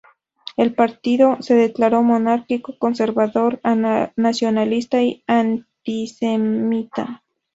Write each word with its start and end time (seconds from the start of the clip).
El 0.57 0.73
partido 0.73 1.37
se 1.41 1.53
declaró 1.53 2.01
monárquico, 2.01 2.75
conservador, 2.79 3.61
nacionalista 4.15 4.99
y 5.03 5.23
antisemita. 5.27 7.21